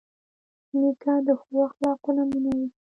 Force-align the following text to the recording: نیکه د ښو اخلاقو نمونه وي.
نیکه 0.79 1.13
د 1.27 1.29
ښو 1.41 1.55
اخلاقو 1.67 2.09
نمونه 2.17 2.49
وي. 2.57 2.67